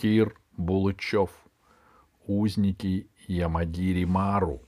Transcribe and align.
Кир 0.00 0.32
Булычев, 0.56 1.30
узники 2.28 3.08
Ямадири 3.26 4.04
Мару. 4.04 4.60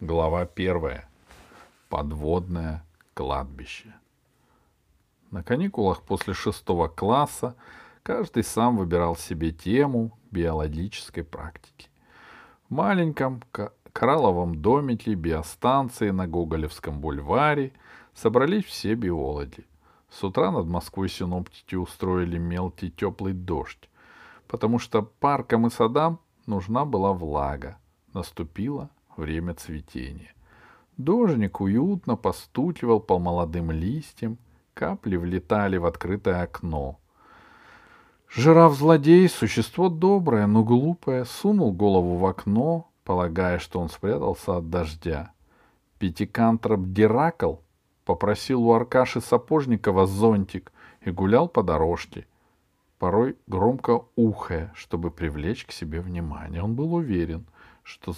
Глава 0.00 0.44
первая. 0.44 1.08
Подводное 1.88 2.84
кладбище. 3.14 3.94
На 5.30 5.44
каникулах 5.44 6.02
после 6.02 6.34
шестого 6.34 6.88
класса 6.88 7.54
каждый 8.02 8.42
сам 8.42 8.76
выбирал 8.76 9.14
себе 9.14 9.52
тему 9.52 10.18
биологической 10.32 11.22
практики. 11.22 11.90
В 12.68 12.74
маленьком 12.74 13.40
коралловом 13.92 14.56
домике 14.60 15.14
биостанции 15.14 16.10
на 16.10 16.26
Гоголевском 16.26 17.00
бульваре 17.00 17.72
собрались 18.14 18.64
все 18.64 18.96
биологи. 18.96 19.64
С 20.12 20.22
утра 20.22 20.50
над 20.50 20.66
Москвой 20.66 21.08
синоптики 21.08 21.74
устроили 21.74 22.36
мелкий 22.36 22.90
теплый 22.90 23.32
дождь, 23.32 23.88
потому 24.46 24.78
что 24.78 25.00
паркам 25.00 25.66
и 25.66 25.70
садам 25.70 26.20
нужна 26.46 26.84
была 26.84 27.14
влага. 27.14 27.78
Наступило 28.12 28.90
время 29.16 29.54
цветения. 29.54 30.34
Дождик 30.98 31.62
уютно 31.62 32.16
постукивал 32.16 33.00
по 33.00 33.18
молодым 33.18 33.70
листьям, 33.70 34.36
капли 34.74 35.16
влетали 35.16 35.78
в 35.78 35.86
открытое 35.86 36.42
окно. 36.42 36.98
Жираф-злодей, 38.28 39.28
существо 39.30 39.88
доброе, 39.88 40.46
но 40.46 40.62
глупое, 40.62 41.24
сунул 41.24 41.72
голову 41.72 42.18
в 42.18 42.26
окно, 42.26 42.90
полагая, 43.04 43.58
что 43.58 43.80
он 43.80 43.88
спрятался 43.88 44.58
от 44.58 44.68
дождя. 44.68 45.32
Пятикантроп 45.98 46.80
Диракл 46.88 47.56
попросил 48.04 48.64
у 48.64 48.72
Аркаши 48.72 49.20
Сапожникова 49.20 50.06
зонтик 50.06 50.72
и 51.02 51.10
гулял 51.10 51.48
по 51.48 51.62
дорожке, 51.62 52.26
порой 52.98 53.36
громко 53.46 54.04
ухая, 54.16 54.72
чтобы 54.74 55.10
привлечь 55.10 55.64
к 55.64 55.72
себе 55.72 56.00
внимание. 56.00 56.62
Он 56.62 56.74
был 56.74 56.94
уверен, 56.94 57.46
что, 57.82 58.14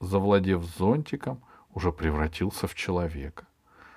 завладев 0.00 0.64
зонтиком, 0.64 1.42
уже 1.74 1.92
превратился 1.92 2.66
в 2.66 2.74
человека. 2.74 3.46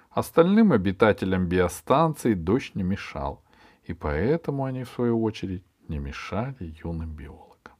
Остальным 0.09 0.71
обитателям 0.71 1.47
биостанции 1.47 2.33
дождь 2.33 2.75
не 2.75 2.83
мешал, 2.83 3.43
и 3.83 3.93
поэтому 3.93 4.63
они, 4.63 4.83
в 4.83 4.89
свою 4.89 5.21
очередь, 5.21 5.63
не 5.89 5.99
мешали 5.99 6.73
юным 6.83 7.13
биологам. 7.13 7.75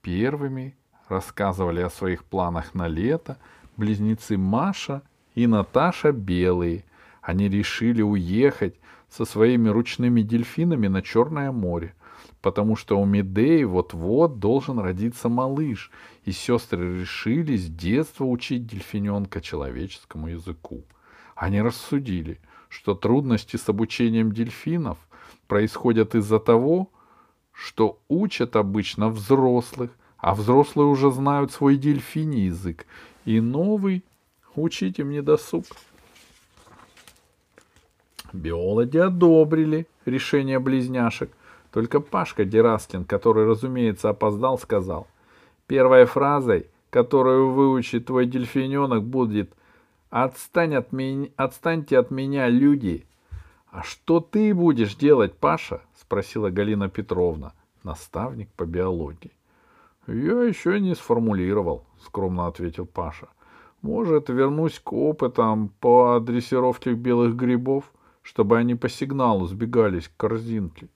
Первыми 0.00 0.76
рассказывали 1.08 1.82
о 1.82 1.90
своих 1.90 2.24
планах 2.24 2.74
на 2.74 2.88
лето 2.88 3.38
близнецы 3.76 4.38
Маша 4.38 5.02
и 5.34 5.46
Наташа 5.46 6.12
Белые. 6.12 6.84
Они 7.22 7.48
решили 7.48 8.02
уехать 8.02 8.74
со 9.08 9.24
своими 9.24 9.68
ручными 9.68 10.22
дельфинами 10.22 10.88
на 10.88 11.02
Черное 11.02 11.52
море, 11.52 11.94
потому 12.40 12.76
что 12.76 13.00
у 13.00 13.04
Медеи 13.04 13.64
вот-вот 13.64 14.38
должен 14.38 14.78
родиться 14.78 15.28
малыш, 15.28 15.90
и 16.24 16.32
сестры 16.32 17.00
решили 17.00 17.56
с 17.56 17.66
детства 17.68 18.24
учить 18.24 18.66
дельфиненка 18.66 19.40
человеческому 19.40 20.28
языку. 20.28 20.84
Они 21.34 21.60
рассудили, 21.60 22.38
что 22.68 22.94
трудности 22.94 23.56
с 23.56 23.68
обучением 23.68 24.32
дельфинов 24.32 24.98
происходят 25.46 26.14
из-за 26.14 26.38
того, 26.38 26.90
что 27.52 28.00
учат 28.08 28.56
обычно 28.56 29.10
взрослых, 29.10 29.90
а 30.16 30.34
взрослые 30.34 30.86
уже 30.86 31.10
знают 31.10 31.52
свой 31.52 31.76
дельфиний 31.76 32.46
язык, 32.46 32.86
и 33.24 33.40
новый 33.40 34.04
учить 34.56 34.98
им 34.98 35.10
не 35.10 35.22
досуг. 35.22 35.64
Биологи 38.32 38.98
одобрили 38.98 39.86
решение 40.04 40.58
близняшек, 40.58 41.30
только 41.72 42.00
Пашка 42.00 42.44
Дераскин, 42.44 43.04
который, 43.04 43.46
разумеется, 43.46 44.10
опоздал, 44.10 44.58
сказал, 44.58 45.06
первой 45.66 46.04
фразой, 46.04 46.66
которую 46.90 47.52
выучит 47.52 48.06
твой 48.06 48.26
дельфиненок, 48.26 49.04
будет 49.04 49.52
«Отстань 50.10 50.74
от 50.74 50.92
меня, 50.92 51.28
«Отстаньте 51.36 51.98
от 51.98 52.10
меня, 52.10 52.48
люди!» 52.48 53.06
«А 53.70 53.84
что 53.84 54.18
ты 54.18 54.52
будешь 54.52 54.96
делать, 54.96 55.36
Паша?»— 55.36 55.80
спросила 56.00 56.50
Галина 56.50 56.88
Петровна, 56.88 57.52
наставник 57.84 58.48
по 58.56 58.64
биологии. 58.64 59.30
«Я 60.08 60.42
еще 60.42 60.80
не 60.80 60.96
сформулировал»,— 60.96 61.84
скромно 62.04 62.48
ответил 62.48 62.86
Паша. 62.86 63.28
«Может, 63.82 64.28
вернусь 64.28 64.78
к 64.78 64.92
опытам 64.92 65.70
по 65.80 66.20
дрессировке 66.20 66.92
белых 66.92 67.34
грибов, 67.34 67.92
чтобы 68.22 68.58
они 68.58 68.74
по 68.74 68.88
сигналу 68.88 69.46
сбегались 69.46 70.08
к 70.08 70.16
корзинке». 70.16 70.88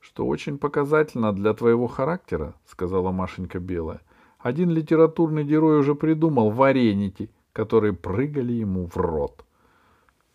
«Что 0.00 0.26
очень 0.26 0.58
показательно 0.58 1.32
для 1.32 1.52
твоего 1.54 1.86
характера»,— 1.86 2.54
сказала 2.66 3.10
Машенька 3.10 3.58
Белая. 3.58 4.00
«Один 4.38 4.70
литературный 4.70 5.42
герой 5.42 5.80
уже 5.80 5.94
придумал 5.94 6.50
вареники, 6.50 7.30
которые 7.52 7.92
прыгали 7.92 8.52
ему 8.52 8.86
в 8.86 8.96
рот». 8.96 9.44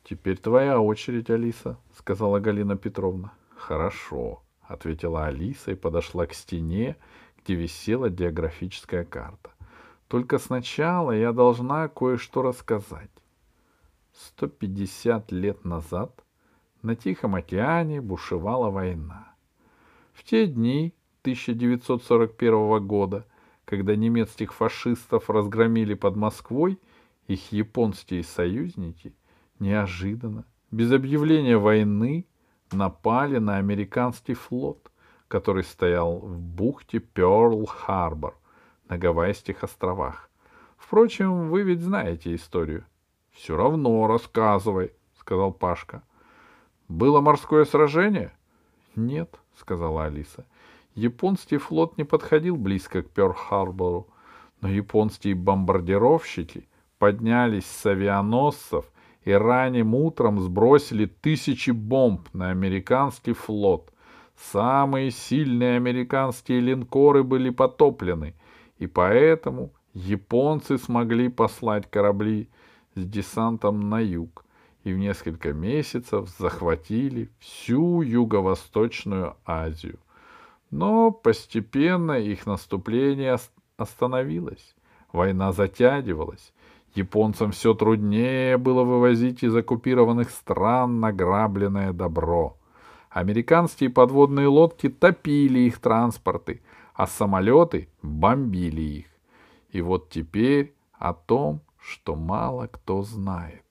«Теперь 0.04 0.38
твоя 0.38 0.82
очередь, 0.82 1.30
Алиса»,— 1.30 1.78
сказала 1.98 2.40
Галина 2.40 2.76
Петровна. 2.76 3.32
«Хорошо»,— 3.56 4.42
ответила 4.68 5.28
Алиса 5.28 5.72
и 5.72 5.76
подошла 5.76 6.26
к 6.26 6.34
стене, 6.34 6.98
где 7.38 7.56
висела 7.56 8.10
географическая 8.10 9.06
карта. 9.06 9.52
Только 10.12 10.40
сначала 10.40 11.14
я 11.14 11.32
должна 11.32 11.88
кое-что 11.88 12.42
рассказать. 12.42 13.10
150 14.12 15.32
лет 15.32 15.64
назад 15.64 16.26
на 16.82 16.98
Тихом 16.98 17.36
океане 17.36 18.02
бушевала 18.02 18.70
война. 18.70 19.34
В 20.12 20.26
те 20.26 20.48
дни 20.48 20.94
1941 21.22 22.86
года, 22.86 23.26
когда 23.64 23.96
немецких 23.96 24.52
фашистов 24.54 25.30
разгромили 25.30 25.94
под 25.94 26.18
Москвой, 26.18 26.78
их 27.28 27.54
японские 27.54 28.26
союзники 28.26 29.16
неожиданно, 29.60 30.44
без 30.72 30.92
объявления 30.92 31.58
войны, 31.58 32.26
напали 32.74 33.38
на 33.38 33.56
американский 33.60 34.34
флот 34.34 34.92
который 35.30 35.64
стоял 35.64 36.20
в 36.20 36.38
бухте 36.42 36.98
Пёрл-Харбор 36.98 38.34
на 38.92 38.98
Гавайских 38.98 39.64
островах. 39.64 40.30
Впрочем, 40.78 41.50
вы 41.50 41.62
ведь 41.62 41.80
знаете 41.80 42.36
историю.— 42.36 42.84
Все 43.32 43.56
равно 43.56 44.06
рассказывай,— 44.06 44.92
сказал 45.20 45.54
Пашка.— 45.54 46.04
Было 46.90 47.22
морское 47.22 47.64
сражение?— 47.64 48.34
Нет,— 48.98 49.40
сказала 49.56 50.06
Алиса. 50.06 50.46
Японский 50.94 51.56
флот 51.56 51.98
не 51.98 52.04
подходил 52.04 52.58
близко 52.58 53.02
к 53.02 53.10
Пёрл-Харбору, 53.12 54.08
но 54.60 54.68
японские 54.68 55.36
бомбардировщики 55.36 56.68
поднялись 57.00 57.66
с 57.66 57.86
авианосцев 57.86 58.84
и 59.24 59.32
ранним 59.32 59.96
утром 59.96 60.42
сбросили 60.42 61.06
тысячи 61.06 61.72
бомб 61.72 62.28
на 62.34 62.50
американский 62.50 63.32
флот— 63.32 63.90
Самые 64.52 65.12
сильные 65.12 65.78
американские 65.78 66.62
линкоры 66.62 67.24
были 67.24 67.52
потоплены, 67.52 68.34
и 68.82 68.88
поэтому 68.88 69.72
японцы 69.94 70.80
смогли 70.80 71.30
послать 71.30 71.88
корабли 71.92 72.50
с 72.96 73.06
десантом 73.06 73.90
на 73.90 74.00
юг 74.00 74.44
и 74.84 74.92
в 74.92 74.98
несколько 74.98 75.54
месяцев 75.54 76.28
захватили 76.40 77.30
всю 77.38 78.02
Юго-Восточную 78.02 79.36
Азию. 79.46 80.00
Но 80.72 81.12
постепенно 81.12 82.14
их 82.14 82.48
наступление 82.48 83.38
остановилось. 83.78 84.76
Война 85.14 85.52
затягивалась. 85.52 86.52
Японцам 86.96 87.52
все 87.52 87.76
труднее 87.76 88.58
было 88.58 88.84
вывозить 88.84 89.44
из 89.44 89.56
оккупированных 89.56 90.32
стран 90.32 91.00
награбленное 91.00 91.94
добро— 91.94 92.58
Американские 93.12 93.90
подводные 93.90 94.48
лодки 94.48 94.88
топили 94.88 95.60
их 95.60 95.80
транспорты, 95.80 96.62
а 97.02 97.08
самолеты 97.08 97.90
бомбили 98.04 98.82
их. 98.82 99.06
И 99.72 99.82
вот 99.82 100.12
теперь 100.12 100.76
о 100.94 101.16
том, 101.16 101.62
что 101.80 102.16
мало 102.16 102.68
кто 102.68 103.02
знает. 103.02 103.66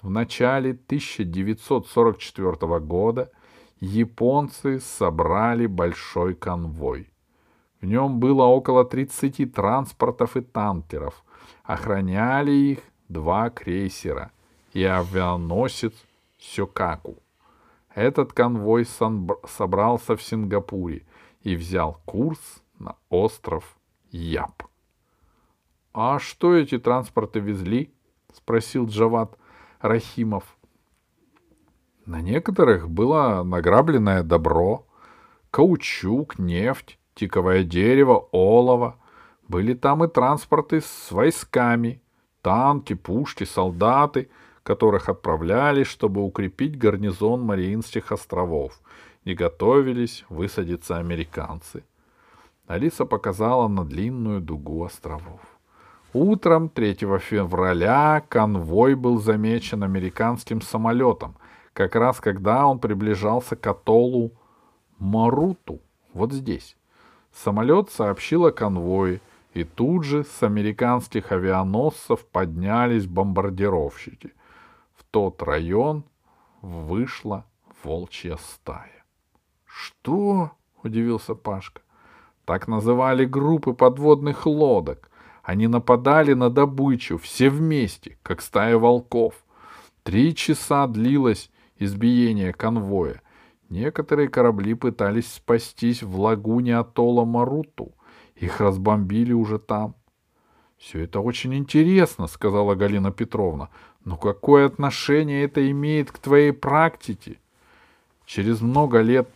В 0.00 0.08
начале 0.08 0.70
1944 0.70 2.80
года 2.80 3.30
японцы 3.78 4.80
собрали 4.80 5.66
большой 5.66 6.34
конвой. 6.34 7.10
В 7.82 7.84
нем 7.84 8.20
было 8.20 8.44
около 8.44 8.86
30 8.86 9.52
транспортов 9.52 10.38
и 10.38 10.40
танкеров. 10.40 11.22
Охраняли 11.64 12.52
их 12.52 12.78
два 13.10 13.50
крейсера 13.50 14.32
и 14.72 14.82
авианосец 14.82 15.92
Сёкаку. 16.38 17.16
Этот 17.94 18.32
конвой 18.32 18.86
собрался 18.86 20.16
в 20.16 20.22
Сингапуре 20.22 21.04
и 21.42 21.54
взял 21.54 22.00
курс 22.06 22.61
на 22.82 22.96
остров 23.08 23.76
Яп.— 24.10 24.64
А 25.94 26.18
что 26.18 26.54
эти 26.54 26.78
транспорты 26.78 27.40
везли?— 27.40 27.92
спросил 28.32 28.86
Джават 28.86 29.38
Рахимов.— 29.80 30.44
На 32.06 32.20
некоторых 32.20 32.90
было 32.90 33.42
награбленное 33.42 34.22
добро, 34.22 34.86
каучук, 35.50 36.38
нефть, 36.38 36.98
тиковое 37.14 37.62
дерево, 37.62 38.28
олово. 38.32 38.96
Были 39.48 39.74
там 39.74 40.02
и 40.04 40.08
транспорты 40.08 40.80
с 40.80 41.12
войсками, 41.12 42.02
танки, 42.40 42.94
пушки, 42.94 43.44
солдаты, 43.44 44.30
которых 44.62 45.08
отправляли, 45.08 45.84
чтобы 45.84 46.24
укрепить 46.24 46.78
гарнизон 46.78 47.42
Мариинских 47.42 48.12
островов, 48.12 48.80
и 49.24 49.34
готовились 49.34 50.24
высадиться 50.28 50.96
американцы. 50.96 51.84
Алиса 52.66 53.04
показала 53.04 53.68
на 53.68 53.84
длинную 53.84 54.40
дугу 54.40 54.84
островов. 54.84 55.40
Утром 56.14 56.68
3 56.68 56.94
февраля 57.18 58.22
конвой 58.28 58.94
был 58.94 59.18
замечен 59.18 59.82
американским 59.82 60.60
самолетом, 60.60 61.36
как 61.72 61.94
раз 61.96 62.20
когда 62.20 62.66
он 62.66 62.78
приближался 62.78 63.56
к 63.56 63.66
атоллу 63.66 64.32
Маруту, 64.98 65.80
вот 66.12 66.32
здесь. 66.32 66.76
Самолет 67.32 67.90
сообщил 67.90 68.46
о 68.46 68.52
конвое, 68.52 69.20
и 69.54 69.64
тут 69.64 70.04
же 70.04 70.24
с 70.24 70.42
американских 70.42 71.32
авианосцев 71.32 72.26
поднялись 72.26 73.06
бомбардировщики. 73.06 74.32
В 74.94 75.04
тот 75.04 75.42
район 75.42 76.04
вышла 76.60 77.46
волчья 77.82 78.36
стая.— 78.36 79.04
Что?— 79.64 80.52
удивился 80.82 81.34
Пашка.— 81.34 81.80
Так 82.44 82.68
называли 82.68 83.24
группы 83.24 83.72
подводных 83.72 84.46
лодок. 84.46 85.10
Они 85.42 85.66
нападали 85.66 86.34
на 86.34 86.50
добычу, 86.50 87.18
все 87.18 87.50
вместе, 87.50 88.16
как 88.22 88.40
стая 88.40 88.78
волков. 88.78 89.34
Три 90.02 90.34
часа 90.34 90.86
длилось 90.86 91.50
избиение 91.78 92.52
конвоя. 92.52 93.22
Некоторые 93.68 94.28
корабли 94.28 94.74
пытались 94.74 95.32
спастись 95.32 96.02
в 96.02 96.20
лагуне 96.20 96.76
атолла 96.76 97.24
Маруту. 97.24 97.92
Их 98.36 98.60
разбомбили 98.60 99.32
уже 99.32 99.58
там.— 99.58 99.94
Все 100.78 101.04
это 101.04 101.20
очень 101.20 101.54
интересно,— 101.54 102.26
сказала 102.28 102.74
Галина 102.74 103.12
Петровна.— 103.12 103.68
Но 104.04 104.16
какое 104.16 104.66
отношение 104.66 105.44
это 105.44 105.70
имеет 105.70 106.10
к 106.10 106.18
твоей 106.18 106.52
практике? 106.52 107.38
Через 108.26 108.60
много 108.60 109.00
лет 109.00 109.28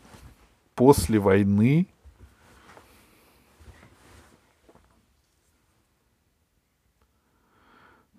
после 0.75 1.20
войны 1.20 1.87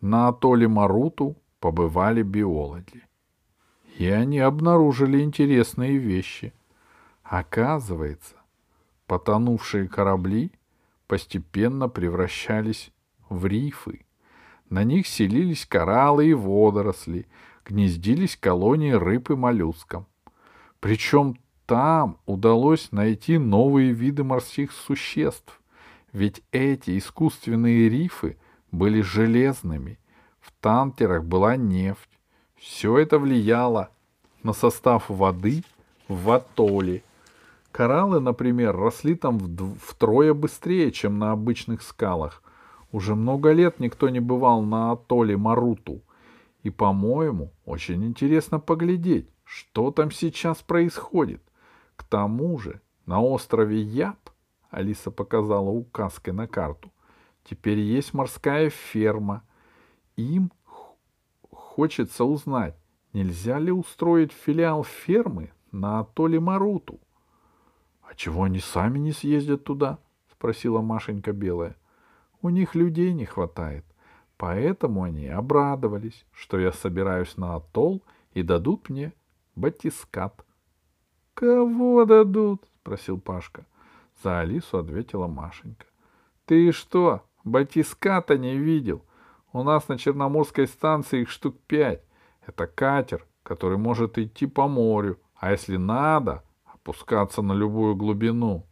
на 0.02 0.30
атолле 0.30 0.68
Маруту 0.68 1.36
побывали 1.60 2.22
биологи. 2.22 3.04
И 3.98 4.08
они 4.08 4.40
обнаружили 4.40 5.22
интересные 5.22 5.98
вещи. 5.98 6.54
Оказывается, 7.24 8.36
потонувшие 9.08 9.88
корабли 9.88 10.52
постепенно 11.08 11.90
превращались 11.90 12.92
в 13.30 13.46
рифы. 13.46 14.06
На 14.70 14.84
них 14.84 15.08
селились 15.08 15.66
кораллы 15.66 16.28
и 16.28 16.34
водоросли, 16.34 17.26
гнездились 17.66 18.38
колонии 18.38 18.92
рыб 18.92 19.32
и 19.32 19.36
моллюсков. 19.36 20.06
Причем 20.80 21.38
там 21.66 22.18
удалось 22.26 22.92
найти 22.92 23.38
новые 23.38 23.92
виды 23.92 24.24
морских 24.24 24.72
существ, 24.72 25.62
ведь 26.14 26.42
эти 26.52 26.98
искусственные 26.98 27.90
рифы 27.90 28.38
были 28.72 29.02
железными, 29.02 30.00
в 30.40 30.52
танкерах 30.62 31.24
была 31.24 31.56
нефть. 31.56 32.10
Все 32.56 32.98
это 32.98 33.20
влияло 33.20 33.90
на 34.44 34.54
состав 34.54 35.10
воды 35.10 35.64
в 36.08 36.32
атолле, 36.32 37.04
Кораллы, 37.78 38.20
например, 38.20 38.76
росли 38.76 39.14
там 39.14 39.38
втрое 39.80 40.34
быстрее, 40.34 40.92
чем 40.92 41.20
на 41.20 41.32
обычных 41.32 41.84
скалах. 41.84 42.42
Уже 42.92 43.14
много 43.14 43.52
лет 43.52 43.80
никто 43.80 44.10
не 44.10 44.20
бывал 44.20 44.64
на 44.64 44.94
атолле 44.94 45.38
Маруту. 45.38 46.02
И, 46.64 46.72
по-моему, 46.72 47.54
очень 47.66 48.04
интересно 48.04 48.60
поглядеть, 48.60 49.30
что 49.44 49.92
там 49.92 50.10
сейчас 50.10 50.58
происходит. 50.64 51.44
К 51.96 52.04
тому 52.04 52.58
же 52.58 52.82
на 53.06 53.22
острове 53.22 53.80
Яб, 53.80 54.32
Алиса 54.72 55.12
показала 55.12 55.70
указкой 55.70 56.34
на 56.34 56.48
карту, 56.48 56.92
теперь 57.50 57.80
есть 57.80 58.14
морская 58.14 58.70
ферма. 58.70 59.44
Им 60.16 60.52
хочется 61.52 62.26
узнать, 62.26 62.76
нельзя 63.14 63.60
ли 63.60 63.72
устроить 63.72 64.32
филиал 64.32 64.84
фермы 64.84 65.52
на 65.72 66.00
атолле 66.00 66.40
Маруту.— 66.40 67.00
А 68.02 68.16
чего 68.16 68.44
они 68.44 68.60
сами 68.60 69.00
не 69.00 69.12
съездят 69.12 69.64
туда?— 69.64 70.00
спросила 70.32 70.82
Машенька 70.82 71.34
Белая.— 71.34 71.76
У 72.42 72.50
них 72.50 72.74
людей 72.76 73.14
не 73.14 73.26
хватает. 73.26 73.86
Поэтому 74.38 75.04
они 75.04 75.28
обрадовались, 75.28 76.26
что 76.32 76.60
я 76.60 76.72
собираюсь 76.72 77.38
на 77.38 77.56
атолл 77.56 78.04
и 78.34 78.44
дадут 78.44 78.90
мне 78.90 79.14
батискат.— 79.56 80.46
Кого 81.34 82.06
дадут?— 82.06 82.64
спросил 82.82 83.20
Пашка. 83.20 83.66
За 84.24 84.40
Алису 84.40 84.80
ответила 84.80 85.28
Машенька.— 85.28 85.86
Ты 86.46 86.72
что, 86.72 87.24
батиската 87.48 88.38
не 88.38 88.58
видел? 88.58 89.04
У 89.54 89.64
нас 89.64 89.88
на 89.88 89.98
Черноморской 89.98 90.68
станции 90.68 91.22
их 91.22 91.30
штук 91.30 91.56
пять. 91.68 92.04
Это 92.46 92.68
катер, 92.68 93.26
который 93.44 93.78
может 93.78 94.18
идти 94.18 94.46
по 94.46 94.68
морю, 94.68 95.20
а 95.36 95.52
если 95.52 95.78
надо, 95.78 96.44
спускаться 96.88 97.42
на 97.42 97.52
любую 97.52 97.98
глубину. 97.98 98.66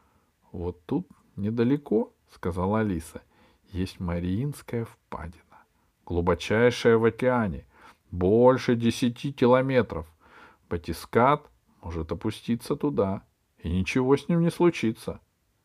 —Вот 0.52 0.84
тут 0.86 1.06
недалеко,— 1.36 2.12
сказала 2.34 2.80
Алиса,— 2.80 3.22
есть 3.70 4.00
Мариинская 4.00 4.86
впадина, 4.86 5.62
глубочайшая 6.04 6.98
в 6.98 7.04
океане, 7.04 7.64
больше 8.10 8.74
десяти 8.74 9.32
километров. 9.32 10.12
Батискат 10.68 11.48
может 11.80 12.10
опуститься 12.10 12.74
туда, 12.74 13.22
и 13.58 13.70
ничего 13.70 14.16
с 14.16 14.28
ним 14.28 14.40
не 14.40 14.50
случится. 14.50 15.20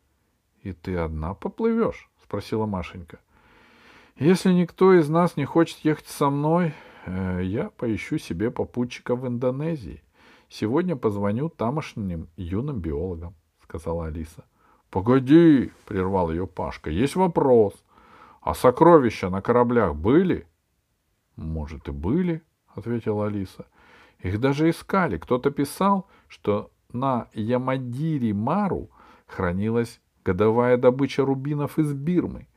—И 0.62 0.74
ты 0.74 0.98
одна 0.98 1.34
поплывешь?— 1.34 2.08
спросила 2.36 2.66
Машенька.— 2.66 3.20
Если 4.18 4.52
никто 4.52 4.94
из 4.94 5.08
нас 5.08 5.38
не 5.38 5.46
хочет 5.46 5.80
ехать 5.86 6.08
со 6.08 6.30
мной, 6.30 6.74
э, 7.06 7.40
я 7.44 7.70
поищу 7.70 8.18
себе 8.18 8.52
попутчика 8.52 9.16
в 9.16 9.26
Индонезии. 9.26 10.04
Сегодня 10.50 10.98
позвоню 10.98 11.48
тамошним 11.48 12.28
юным 12.36 12.82
биологам,— 12.82 13.36
сказала 13.64 14.08
Алиса.— 14.08 14.44
Погоди,— 14.90 15.72
прервал 15.86 16.30
ее 16.30 16.46
Пашка,— 16.46 16.90
есть 16.92 17.16
вопрос. 17.16 17.74
А 18.42 18.54
сокровища 18.54 19.30
на 19.30 19.42
кораблях 19.42 19.96
были?— 19.96 20.46
Может, 21.38 21.88
и 21.88 21.92
были,— 21.92 22.42
ответила 22.76 23.28
Алиса. 23.28 23.66
Их 24.20 24.42
даже 24.42 24.70
искали. 24.70 25.18
Кто-то 25.18 25.52
писал, 25.52 26.10
что 26.28 26.70
на 26.92 27.30
Ямадири-Мару 27.34 28.90
хранилась 29.26 30.02
годовая 30.26 30.78
добыча 30.78 31.24
рубинов 31.24 31.80
из 31.80 31.94
Бирмы. 31.94 32.48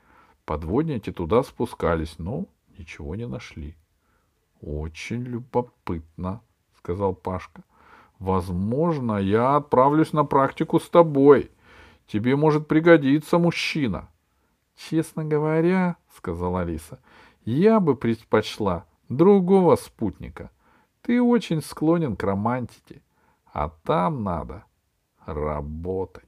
Подводники 0.44 1.12
туда 1.12 1.42
спускались, 1.42 2.18
но 2.18 2.46
ничего 2.78 3.14
не 3.14 3.26
нашли.— 3.26 3.76
Очень 4.60 5.22
любопытно,— 5.22 6.40
сказал 6.78 7.14
Пашка. 7.14 7.62
Возможно, 8.18 9.16
я 9.18 9.56
отправлюсь 9.56 10.12
на 10.12 10.24
практику 10.24 10.80
с 10.80 10.88
тобой. 10.88 11.50
Тебе 12.06 12.34
может 12.36 12.66
пригодиться 12.66 13.38
мужчина. 13.38 14.08
Честно 14.74 15.24
говоря, 15.24 15.96
сказала 16.16 16.62
Алиса, 16.62 17.00
я 17.44 17.80
бы 17.80 17.94
предпочла 17.94 18.86
другого 19.08 19.76
спутника. 19.76 20.50
Ты 21.02 21.22
очень 21.22 21.62
склонен 21.62 22.16
к 22.16 22.22
романтике, 22.24 23.02
а 23.52 23.68
там 23.84 24.24
надо 24.24 24.64
работать. 25.24 26.27